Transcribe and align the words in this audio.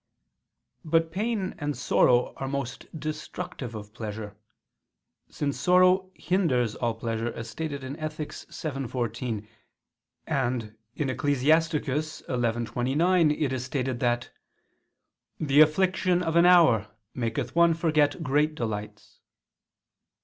But 0.83 1.11
pain 1.11 1.53
and 1.59 1.77
sorrow 1.77 2.33
are 2.37 2.47
most 2.47 2.87
destructive 2.99 3.75
of 3.75 3.93
pleasure; 3.93 4.35
since 5.29 5.59
sorrow 5.59 6.09
hinders 6.15 6.73
all 6.73 6.95
pleasure, 6.95 7.31
as 7.33 7.51
stated 7.51 7.83
in 7.83 7.95
Ethic. 7.99 8.33
vii, 8.33 8.87
14: 8.87 9.47
and 10.25 10.75
(Ecclus. 10.97 11.43
11:29) 12.23 13.41
it 13.43 13.53
is 13.53 13.63
stated 13.63 13.99
that 13.99 14.31
"the 15.39 15.61
affliction 15.61 16.23
of 16.23 16.35
an 16.35 16.47
hour 16.47 16.87
maketh 17.13 17.55
one 17.55 17.75
forget 17.75 18.23
great 18.23 18.55
delights." 18.55 19.19